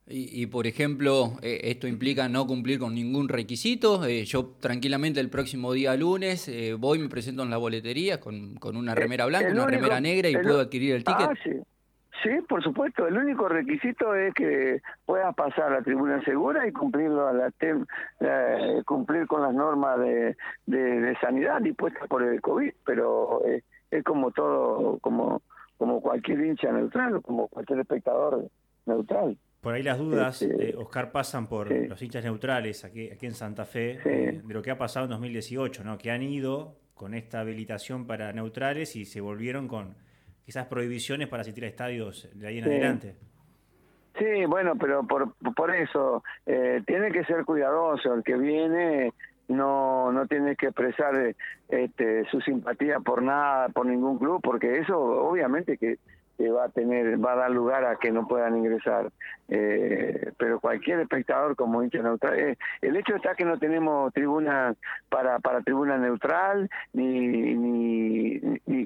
Y, 0.08 0.46
por 0.46 0.68
ejemplo, 0.68 1.32
eh, 1.42 1.62
esto 1.64 1.88
implica 1.88 2.28
no 2.28 2.46
cumplir 2.46 2.78
con 2.78 2.94
ningún 2.94 3.28
requisito. 3.28 4.04
Eh, 4.04 4.24
yo 4.24 4.52
tranquilamente 4.60 5.18
el 5.18 5.30
próximo 5.30 5.72
día 5.72 5.96
lunes 5.96 6.46
eh, 6.46 6.74
voy, 6.78 7.00
me 7.00 7.08
presento 7.08 7.42
en 7.42 7.50
la 7.50 7.56
boletería 7.56 8.20
con, 8.20 8.54
con 8.54 8.76
una 8.76 8.94
remera 8.94 9.26
blanca, 9.26 9.50
una 9.50 9.66
remera 9.66 10.00
negra 10.00 10.28
y 10.28 10.36
puedo 10.36 10.60
adquirir 10.60 10.94
el 10.94 11.02
ticket. 11.02 11.28
Ah, 11.28 11.34
sí. 11.42 11.50
sí. 12.22 12.30
por 12.48 12.62
supuesto. 12.62 13.08
El 13.08 13.18
único 13.18 13.48
requisito 13.48 14.14
es 14.14 14.32
que 14.34 14.80
puedas 15.04 15.34
pasar 15.34 15.72
a 15.72 15.78
la 15.78 15.82
tribuna 15.82 16.22
segura 16.22 16.68
y 16.68 16.72
cumplir, 16.72 17.10
la, 17.10 17.50
cumplir 18.84 19.26
con 19.26 19.42
las 19.42 19.54
normas 19.54 19.98
de, 19.98 20.36
de, 20.66 21.16
sanidad 21.20 21.60
dispuestas 21.60 22.06
por 22.06 22.22
el 22.22 22.40
COVID. 22.40 22.72
Pero 22.84 23.42
es 23.90 24.04
como 24.04 24.30
todo, 24.30 25.00
como, 25.00 25.42
como 25.78 26.00
cualquier 26.00 26.46
hincha 26.46 26.70
neutral, 26.70 27.22
como 27.22 27.48
cualquier 27.48 27.80
espectador 27.80 28.48
neutral. 28.84 29.36
Por 29.66 29.74
ahí 29.74 29.82
las 29.82 29.98
dudas, 29.98 30.42
eh, 30.42 30.76
Oscar, 30.78 31.10
pasan 31.10 31.48
por 31.48 31.72
los 31.72 32.00
hinchas 32.00 32.22
neutrales 32.22 32.84
aquí, 32.84 33.10
aquí 33.10 33.26
en 33.26 33.34
Santa 33.34 33.64
Fe, 33.64 33.98
eh, 34.04 34.40
de 34.44 34.54
lo 34.54 34.62
que 34.62 34.70
ha 34.70 34.78
pasado 34.78 35.06
en 35.06 35.10
2018, 35.10 35.82
¿no? 35.82 35.98
que 35.98 36.12
han 36.12 36.22
ido 36.22 36.76
con 36.94 37.14
esta 37.14 37.40
habilitación 37.40 38.06
para 38.06 38.32
neutrales 38.32 38.94
y 38.94 39.04
se 39.04 39.20
volvieron 39.20 39.66
con 39.66 39.96
quizás 40.44 40.66
prohibiciones 40.66 41.26
para 41.26 41.40
asistir 41.40 41.64
a 41.64 41.66
estadios 41.66 42.30
de 42.32 42.46
ahí 42.46 42.58
en 42.58 42.64
adelante. 42.66 43.16
Sí, 44.16 44.44
bueno, 44.46 44.76
pero 44.78 45.04
por, 45.04 45.34
por 45.56 45.74
eso 45.74 46.22
eh, 46.46 46.84
tiene 46.86 47.10
que 47.10 47.24
ser 47.24 47.44
cuidadoso. 47.44 48.14
El 48.14 48.22
que 48.22 48.36
viene 48.36 49.14
no 49.48 50.12
no 50.12 50.28
tiene 50.28 50.54
que 50.54 50.66
expresar 50.66 51.34
este, 51.68 52.24
su 52.30 52.40
simpatía 52.40 53.00
por 53.00 53.20
nada, 53.20 53.68
por 53.70 53.84
ningún 53.84 54.16
club, 54.16 54.40
porque 54.44 54.78
eso 54.78 54.96
obviamente 54.96 55.76
que 55.76 55.98
va 56.38 56.64
a 56.64 56.68
tener 56.68 57.22
va 57.24 57.32
a 57.32 57.36
dar 57.36 57.50
lugar 57.50 57.84
a 57.84 57.96
que 57.96 58.10
no 58.10 58.26
puedan 58.26 58.56
ingresar. 58.56 59.10
Eh, 59.48 60.32
pero 60.38 60.60
cualquier 60.60 61.00
espectador 61.00 61.54
como 61.54 61.82
hincha 61.82 62.02
neutral 62.02 62.36
eh, 62.36 62.56
el 62.82 62.96
hecho 62.96 63.14
está 63.14 63.36
que 63.36 63.44
no 63.44 63.58
tenemos 63.58 64.12
tribuna 64.12 64.74
para 65.08 65.38
para 65.38 65.60
tribuna 65.60 65.98
neutral 65.98 66.68
ni, 66.92 67.54
ni, 67.54 68.40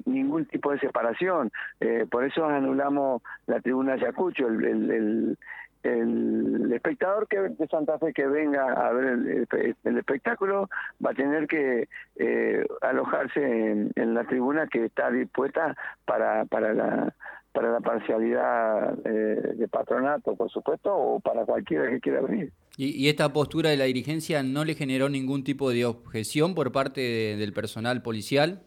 ningún 0.05 0.45
tipo 0.45 0.71
de 0.71 0.79
separación. 0.79 1.51
Eh, 1.79 2.05
por 2.09 2.23
eso 2.23 2.45
anulamos 2.45 3.21
la 3.47 3.59
tribuna 3.59 3.93
Ayacucho. 3.93 4.47
El, 4.47 4.65
el, 4.91 5.37
el 5.83 6.71
espectador 6.73 7.27
que 7.27 7.39
de 7.39 7.67
Santa 7.67 7.97
Fe 7.97 8.13
que 8.13 8.27
venga 8.27 8.73
a 8.73 8.91
ver 8.91 9.47
el, 9.83 9.97
espectáculo 9.97 10.69
va 11.03 11.11
a 11.11 11.15
tener 11.15 11.47
que 11.47 11.87
eh, 12.17 12.65
alojarse 12.81 13.41
en, 13.43 13.91
en, 13.95 14.13
la 14.13 14.23
tribuna 14.25 14.67
que 14.67 14.85
está 14.85 15.09
dispuesta 15.09 15.75
para, 16.05 16.45
para 16.45 16.73
la 16.73 17.13
para 17.51 17.71
la 17.71 17.79
parcialidad 17.79 18.97
eh, 19.05 19.55
de 19.55 19.67
patronato, 19.67 20.35
por 20.35 20.49
supuesto, 20.49 20.93
o 20.93 21.19
para 21.19 21.45
cualquiera 21.45 21.89
que 21.89 21.99
quiera 21.99 22.21
venir. 22.21 22.51
¿Y, 22.77 23.09
esta 23.09 23.31
postura 23.33 23.69
de 23.69 23.77
la 23.77 23.85
dirigencia 23.85 24.41
no 24.43 24.63
le 24.63 24.75
generó 24.75 25.09
ningún 25.09 25.43
tipo 25.43 25.69
de 25.71 25.85
objeción 25.85 26.55
por 26.55 26.71
parte 26.71 27.01
del 27.01 27.53
personal 27.53 28.01
policial? 28.01 28.61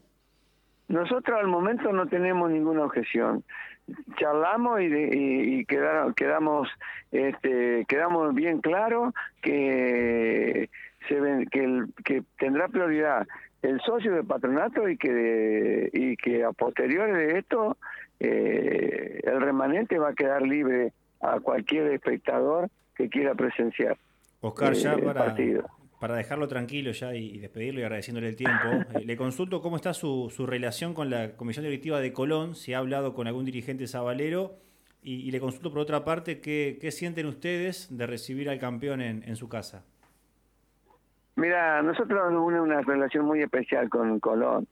Nosotros 0.88 1.38
al 1.40 1.48
momento 1.48 1.92
no 1.92 2.06
tenemos 2.06 2.50
ninguna 2.50 2.84
objeción. 2.84 3.42
Charlamos 4.18 4.80
y, 4.80 4.84
y, 4.84 5.64
quedaron, 5.64 6.14
quedamos 6.14 6.68
este, 7.10 7.84
quedamos 7.86 8.34
bien 8.34 8.60
claro 8.60 9.14
que 9.40 10.68
se 11.08 11.20
ven, 11.20 11.46
que, 11.46 11.64
el, 11.64 11.86
que 12.04 12.22
tendrá 12.38 12.68
prioridad 12.68 13.26
el 13.64 13.80
socio 13.80 14.12
del 14.12 14.26
patronato 14.26 14.88
y 14.88 14.96
que 14.98 15.88
y 15.92 16.16
que 16.16 16.44
a 16.44 16.52
posteriores 16.52 17.16
de 17.16 17.38
esto 17.38 17.76
eh, 18.20 19.20
el 19.24 19.40
remanente 19.40 19.98
va 19.98 20.10
a 20.10 20.14
quedar 20.14 20.42
libre 20.42 20.92
a 21.20 21.40
cualquier 21.40 21.86
espectador 21.92 22.68
que 22.94 23.08
quiera 23.08 23.34
presenciar. 23.34 23.96
Oscar, 24.40 24.74
ya 24.74 24.94
eh, 24.94 25.02
para, 25.02 25.34
para 25.98 26.16
dejarlo 26.16 26.46
tranquilo 26.46 26.92
ya 26.92 27.14
y, 27.14 27.38
despedirlo 27.38 27.80
y 27.80 27.84
agradeciéndole 27.84 28.28
el 28.28 28.36
tiempo, 28.36 28.68
eh, 28.94 29.04
le 29.04 29.16
consulto 29.16 29.62
cómo 29.62 29.76
está 29.76 29.94
su, 29.94 30.30
su, 30.34 30.46
relación 30.46 30.92
con 30.92 31.08
la 31.08 31.34
Comisión 31.34 31.64
Directiva 31.64 32.00
de 32.00 32.12
Colón, 32.12 32.54
si 32.54 32.74
ha 32.74 32.78
hablado 32.78 33.14
con 33.14 33.26
algún 33.26 33.46
dirigente 33.46 33.86
sabalero, 33.86 34.58
y, 35.02 35.30
le 35.30 35.40
consulto 35.40 35.70
por 35.70 35.80
otra 35.80 36.02
parte, 36.02 36.40
¿qué, 36.40 36.78
¿qué, 36.80 36.90
sienten 36.90 37.26
ustedes 37.26 37.94
de 37.94 38.06
recibir 38.06 38.48
al 38.48 38.58
campeón 38.58 39.02
en, 39.02 39.22
en 39.26 39.36
su 39.36 39.50
casa? 39.50 39.84
Mira, 41.36 41.82
nosotros 41.82 42.32
nos 42.32 42.42
une 42.42 42.60
una 42.60 42.80
relación 42.82 43.26
muy 43.26 43.42
especial 43.42 43.88
con 43.88 44.20
Colón. 44.20 44.66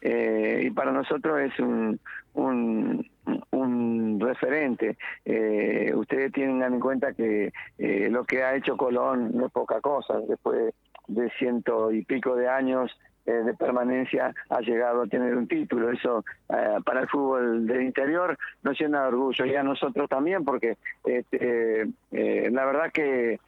Eh, 0.00 0.62
y 0.66 0.70
para 0.70 0.92
nosotros 0.92 1.40
es 1.40 1.58
un, 1.58 1.98
un, 2.34 4.20
referente. 4.20 4.96
Eh, 5.24 5.92
ustedes 5.94 6.32
tienen 6.32 6.62
en 6.62 6.80
cuenta 6.80 7.12
que 7.12 7.52
eh, 7.78 8.08
lo 8.10 8.24
que 8.24 8.42
ha 8.42 8.54
hecho 8.54 8.76
Colón 8.76 9.30
no 9.34 9.46
es 9.46 9.52
poca 9.52 9.80
cosa, 9.80 10.18
después 10.28 10.74
de 11.08 11.30
ciento 11.38 11.92
y 11.92 12.04
pico 12.04 12.34
de 12.34 12.48
años 12.48 12.96
de 13.24 13.54
permanencia 13.54 14.32
ha 14.50 14.60
llegado 14.60 15.02
a 15.02 15.06
tener 15.08 15.36
un 15.36 15.48
título. 15.48 15.90
Eso 15.90 16.24
para 16.84 17.00
el 17.00 17.08
fútbol 17.08 17.66
del 17.66 17.82
interior 17.82 18.38
nos 18.62 18.78
llena 18.78 19.02
de 19.02 19.08
orgullo 19.08 19.44
y 19.44 19.56
a 19.56 19.64
nosotros 19.64 20.08
también, 20.08 20.44
porque 20.44 20.76
este, 21.04 21.88
la 22.12 22.64
verdad 22.64 22.92
que 22.92 23.40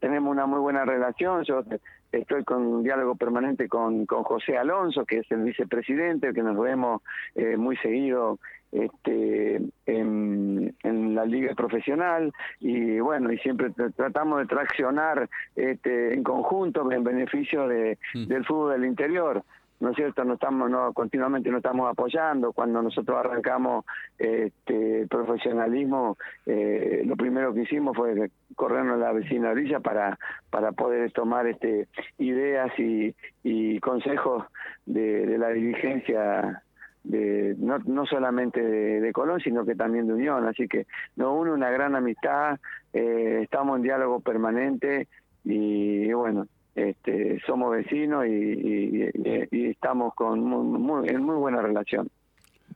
tenemos 0.00 0.32
una 0.32 0.46
muy 0.46 0.58
buena 0.58 0.84
relación. 0.84 1.44
Yo 1.44 1.62
estoy 2.10 2.42
con 2.44 2.66
un 2.66 2.82
diálogo 2.82 3.14
permanente 3.14 3.68
con, 3.68 4.06
con 4.06 4.24
José 4.24 4.58
Alonso, 4.58 5.04
que 5.04 5.18
es 5.18 5.30
el 5.30 5.42
vicepresidente, 5.42 6.32
que 6.32 6.42
nos 6.42 6.58
vemos 6.58 7.02
eh, 7.34 7.56
muy 7.56 7.76
seguido 7.76 8.38
este, 8.72 9.60
en, 9.86 10.74
la 11.14 11.24
liga 11.24 11.54
profesional 11.54 12.32
y 12.60 12.98
bueno, 13.00 13.32
y 13.32 13.38
siempre 13.38 13.70
tratamos 13.94 14.38
de 14.38 14.46
traccionar 14.46 15.28
este, 15.54 16.14
en 16.14 16.22
conjunto 16.22 16.90
en 16.90 17.04
beneficio 17.04 17.68
de, 17.68 17.98
mm. 18.14 18.26
del 18.26 18.44
fútbol 18.46 18.72
del 18.72 18.86
interior. 18.86 19.42
¿No 19.80 19.90
es 19.90 19.96
cierto? 19.96 20.24
No 20.24 20.34
estamos, 20.34 20.70
no, 20.70 20.92
continuamente 20.92 21.50
nos 21.50 21.58
estamos 21.58 21.90
apoyando. 21.90 22.52
Cuando 22.52 22.82
nosotros 22.82 23.18
arrancamos 23.18 23.84
este, 24.18 25.06
profesionalismo, 25.08 26.18
eh, 26.46 27.02
lo 27.06 27.16
primero 27.16 27.52
que 27.54 27.62
hicimos 27.62 27.96
fue 27.96 28.30
corrernos 28.54 28.96
a 28.96 29.06
la 29.06 29.12
vecina 29.12 29.50
orilla 29.50 29.80
para, 29.80 30.18
para 30.50 30.72
poder 30.72 31.10
tomar 31.12 31.46
este, 31.46 31.88
ideas 32.18 32.70
y, 32.78 33.14
y 33.42 33.80
consejos 33.80 34.44
de, 34.84 35.38
la 35.38 35.48
dirigencia 35.48 36.62
de 37.02 37.54
no, 37.58 37.78
no 37.78 38.04
solamente 38.04 38.62
de, 38.62 39.12
Colón, 39.12 39.40
sino 39.40 39.64
que 39.64 39.74
también 39.74 40.06
de 40.06 40.12
Unión. 40.12 40.46
Así 40.46 40.68
que 40.68 40.86
nos 41.16 41.38
une 41.38 41.52
una 41.52 41.70
gran 41.70 41.96
amistad, 41.96 42.58
eh, 42.92 43.40
estamos 43.42 43.76
en 43.76 43.82
diálogo 43.82 44.20
permanente 44.20 45.08
y 45.42 46.12
bueno, 46.12 46.46
este, 46.74 47.40
somos 47.46 47.72
vecinos 47.72 48.26
y, 48.26 49.10
estamos 49.52 50.14
con 50.14 50.40
muy, 50.40 51.08
en 51.08 51.22
muy 51.22 51.36
buena 51.36 51.62
relación. 51.62 52.08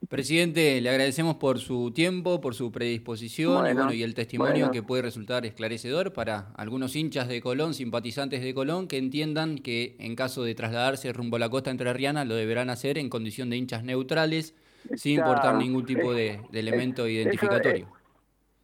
Presidente, 0.09 0.79
le 0.81 0.89
agradecemos 0.89 1.35
por 1.35 1.59
su 1.59 1.91
tiempo, 1.91 2.41
por 2.41 2.53
su 2.53 2.71
predisposición 2.71 3.65
y, 3.67 3.73
bueno, 3.73 3.93
y 3.93 4.03
el 4.03 4.13
testimonio 4.13 4.69
que 4.69 4.83
puede 4.83 5.01
resultar 5.01 5.45
esclarecedor 5.45 6.13
para 6.13 6.51
algunos 6.57 6.95
hinchas 6.95 7.27
de 7.27 7.41
Colón, 7.41 7.73
simpatizantes 7.73 8.43
de 8.43 8.53
Colón, 8.53 8.87
que 8.87 8.97
entiendan 8.97 9.57
que 9.57 9.95
en 9.99 10.15
caso 10.15 10.43
de 10.43 10.53
trasladarse 10.53 11.11
rumbo 11.13 11.37
a 11.37 11.39
la 11.39 11.49
costa 11.49 11.71
entrerriana 11.71 12.25
lo 12.25 12.35
deberán 12.35 12.69
hacer 12.69 12.97
en 12.97 13.09
condición 13.09 13.49
de 13.49 13.57
hinchas 13.57 13.83
neutrales, 13.83 14.53
sin 14.95 15.19
importar 15.19 15.55
ningún 15.55 15.85
tipo 15.85 16.13
de, 16.13 16.39
elemento 16.53 17.07
identificatorio. 17.07 17.87
Eso 17.87 18.04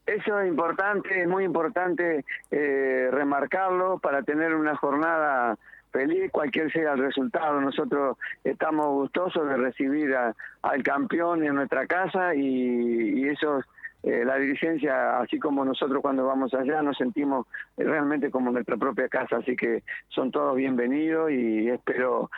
es 0.06 0.48
importante, 0.48 1.22
es 1.22 1.28
muy 1.28 1.44
importante 1.44 2.26
eh, 2.50 3.10
remarcarlo 3.12 4.00
para 4.00 4.24
tener 4.24 4.56
una 4.56 4.76
jornada 4.76 5.58
feliz, 5.92 6.32
cualquier 6.32 6.72
sea 6.72 6.94
el 6.94 7.00
resultado. 7.00 7.62
Nosotros 7.62 8.18
estamos 8.44 8.88
gustosos 8.88 9.48
de 9.48 9.58
recibir 9.58 10.16
al 10.16 10.84
campeón 10.84 11.44
en 11.44 11.56
nuestra 11.56 11.86
casa 11.86 12.34
y, 12.34 13.28
eso, 13.28 13.62
eh, 14.04 14.24
la 14.26 14.38
dirigencia, 14.38 15.20
así 15.20 15.38
como 15.40 15.64
nosotros 15.64 16.02
cuando 16.02 16.26
vamos 16.26 16.54
allá, 16.54 16.82
nos 16.82 16.98
sentimos 16.98 17.48
realmente 17.78 18.32
como 18.32 18.52
nuestra 18.52 18.78
propia 18.78 19.08
casa. 19.08 19.38
Así 19.38 19.56
que 19.56 19.84
son 20.10 20.32
todos 20.32 20.56
bienvenidos 20.56 21.32
y 21.32 21.70
espero 21.70 22.30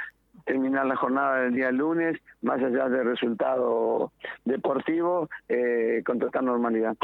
terminar 0.46 0.86
la 0.86 0.96
jornada 0.96 1.42
del 1.42 1.54
día 1.54 1.72
lunes, 1.72 2.20
más 2.42 2.62
allá 2.62 2.90
del 2.90 3.06
resultado 3.06 4.12
deportivo, 4.44 5.30
eh, 5.48 6.02
con 6.06 6.20
total 6.20 6.46
normalidad. 6.46 6.98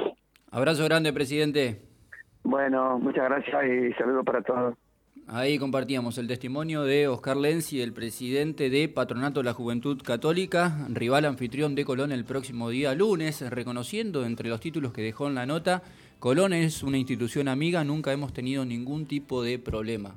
Abrazo 0.51 0.83
grande, 0.85 1.13
presidente. 1.13 1.81
Bueno, 2.43 2.97
muchas 2.99 3.25
gracias 3.25 3.63
y 3.65 3.93
saludos 3.93 4.25
para 4.25 4.41
todos. 4.41 4.75
Ahí 5.27 5.59
compartíamos 5.59 6.17
el 6.17 6.27
testimonio 6.27 6.81
de 6.83 7.07
Oscar 7.07 7.37
Lenzi, 7.37 7.81
el 7.81 7.93
presidente 7.93 8.71
de 8.71 8.89
Patronato 8.89 9.41
de 9.41 9.43
la 9.43 9.53
Juventud 9.53 10.01
Católica, 10.01 10.87
rival 10.89 11.25
anfitrión 11.25 11.75
de 11.75 11.85
Colón 11.85 12.11
el 12.11 12.25
próximo 12.25 12.69
día 12.69 12.95
lunes, 12.95 13.47
reconociendo 13.47 14.25
entre 14.25 14.49
los 14.49 14.59
títulos 14.59 14.91
que 14.91 15.03
dejó 15.03 15.27
en 15.27 15.35
la 15.35 15.45
nota, 15.45 15.83
Colón 16.17 16.53
es 16.53 16.81
una 16.81 16.97
institución 16.97 17.47
amiga, 17.47 17.83
nunca 17.83 18.11
hemos 18.11 18.33
tenido 18.33 18.65
ningún 18.65 19.05
tipo 19.05 19.43
de 19.43 19.59
problema. 19.59 20.15